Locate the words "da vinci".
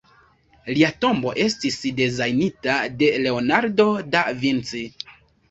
4.17-4.85